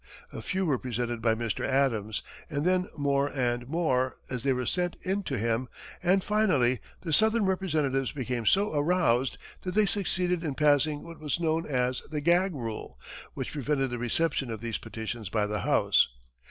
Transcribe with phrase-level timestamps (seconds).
[0.33, 1.63] A few were presented by Mr.
[1.63, 5.67] Adams, and then more and more, as they were sent in to him,
[6.01, 11.39] and finally the southern representatives became so aroused, that they succeeded in passing what was
[11.39, 12.97] known as the "gag rule,"
[13.35, 16.07] which prevented the reception of these petitions by the House.